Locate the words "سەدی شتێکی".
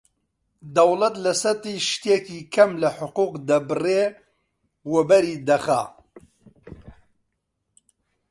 1.41-2.39